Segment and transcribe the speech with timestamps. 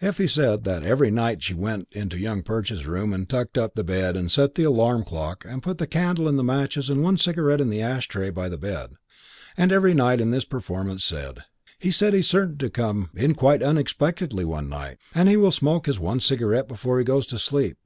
[0.00, 3.82] Effie said that every night she went into Young Perch's room and tucked up the
[3.82, 7.18] bed and set the alarm clock and put the candle and the matches and one
[7.18, 8.92] cigarette and the ash tray by the bed;
[9.56, 11.40] and every night in this performance said,
[11.76, 15.86] "He said he's certain to come in quite unexpectedly one night, and he will smoke
[15.86, 17.76] his one cigarette before he goes to sleep.